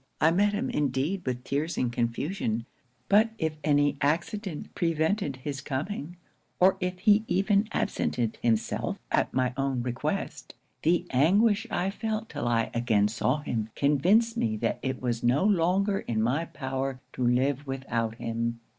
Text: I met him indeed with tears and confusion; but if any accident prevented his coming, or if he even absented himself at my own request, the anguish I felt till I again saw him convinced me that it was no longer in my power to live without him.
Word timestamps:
I 0.19 0.31
met 0.31 0.53
him 0.53 0.71
indeed 0.71 1.27
with 1.27 1.43
tears 1.43 1.77
and 1.77 1.93
confusion; 1.93 2.65
but 3.07 3.29
if 3.37 3.57
any 3.63 3.97
accident 4.01 4.73
prevented 4.73 5.35
his 5.35 5.61
coming, 5.61 6.17
or 6.59 6.75
if 6.79 6.97
he 7.01 7.23
even 7.27 7.67
absented 7.71 8.39
himself 8.41 8.97
at 9.11 9.31
my 9.31 9.53
own 9.57 9.83
request, 9.83 10.55
the 10.81 11.05
anguish 11.11 11.67
I 11.69 11.91
felt 11.91 12.29
till 12.29 12.47
I 12.47 12.71
again 12.73 13.09
saw 13.09 13.41
him 13.41 13.69
convinced 13.75 14.37
me 14.37 14.57
that 14.57 14.79
it 14.81 15.03
was 15.03 15.21
no 15.21 15.43
longer 15.43 15.99
in 15.99 16.19
my 16.19 16.45
power 16.45 16.99
to 17.13 17.21
live 17.23 17.67
without 17.67 18.15
him. 18.15 18.59